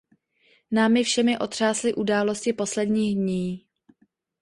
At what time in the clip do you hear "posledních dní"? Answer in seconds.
2.53-3.65